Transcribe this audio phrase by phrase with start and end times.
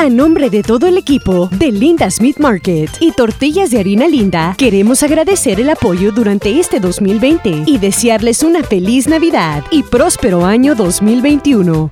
[0.00, 4.54] A nombre de todo el equipo de Linda Smith Market y Tortillas de Harina Linda,
[4.56, 10.74] queremos agradecer el apoyo durante este 2020 y desearles una feliz Navidad y próspero año
[10.74, 11.90] 2021.